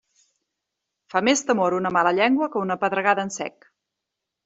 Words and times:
Fa 1.15 1.21
més 1.27 1.45
temor 1.51 1.77
una 1.81 1.93
mala 1.99 2.17
llengua 2.23 2.51
que 2.57 2.65
una 2.65 2.81
pedregada 2.87 3.27
en 3.29 3.37
sec. 3.41 3.73